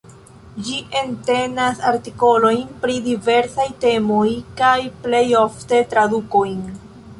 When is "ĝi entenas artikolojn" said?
0.67-2.63